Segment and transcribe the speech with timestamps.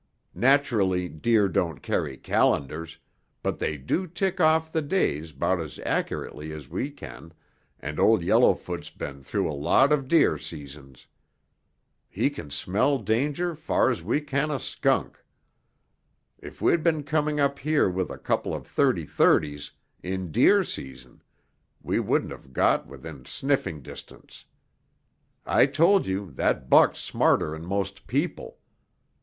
[0.33, 2.97] Naturally deer don't carry calendars,
[3.43, 7.35] but they do tick off the days 'bout as accurately as we can
[7.79, 11.05] and Old Yellowfoot's been through a lot of deer seasons.
[12.09, 15.23] He can smell danger far's we can a skunk.
[16.39, 19.69] If we'd been coming up here with a couple of thirty thirtys,
[20.01, 21.21] in deer season,
[21.79, 24.45] we wouldn't have got within sniffing distance.
[25.45, 28.57] I told you that buck's smarter'n most people.